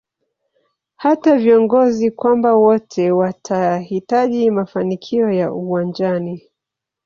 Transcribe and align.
hata 0.95 1.37
viongozi 1.37 2.11
kwamba 2.11 2.55
wote 2.55 3.11
watahitaji 3.11 4.51
mafanikio 4.51 5.31
ya 5.31 5.53
uwanjani 5.53 6.49